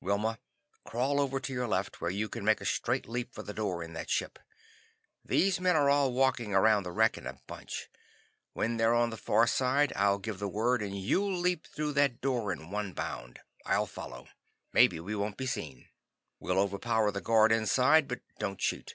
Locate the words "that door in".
11.94-12.70